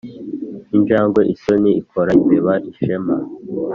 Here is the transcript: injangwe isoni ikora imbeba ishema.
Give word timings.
injangwe 0.75 1.21
isoni 1.33 1.71
ikora 1.81 2.09
imbeba 2.19 2.53
ishema. 2.69 3.15